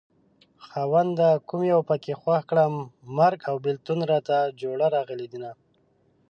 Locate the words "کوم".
1.47-1.61